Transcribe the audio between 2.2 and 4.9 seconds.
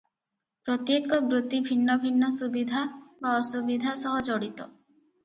ସୁବିଧା ବା ଅସୁବିଧା ସହ ଜଡ଼ିତ।